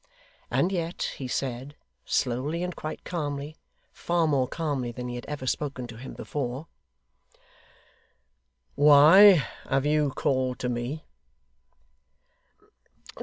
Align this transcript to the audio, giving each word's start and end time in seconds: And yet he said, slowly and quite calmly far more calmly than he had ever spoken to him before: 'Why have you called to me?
And 0.49 0.71
yet 0.71 1.11
he 1.17 1.27
said, 1.27 1.75
slowly 2.05 2.63
and 2.63 2.75
quite 2.75 3.03
calmly 3.03 3.55
far 3.91 4.25
more 4.25 4.47
calmly 4.47 4.91
than 4.91 5.07
he 5.09 5.13
had 5.13 5.27
ever 5.27 5.45
spoken 5.45 5.85
to 5.85 5.97
him 5.97 6.13
before: 6.15 6.65
'Why 8.73 9.45
have 9.69 9.85
you 9.85 10.09
called 10.09 10.57
to 10.57 10.69
me? 10.69 11.03